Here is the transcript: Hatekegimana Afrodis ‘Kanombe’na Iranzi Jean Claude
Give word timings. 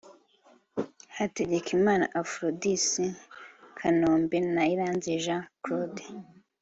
Hatekegimana 1.17 2.05
Afrodis 2.21 2.87
‘Kanombe’na 3.77 4.63
Iranzi 4.73 5.11
Jean 5.23 5.43
Claude 5.63 6.03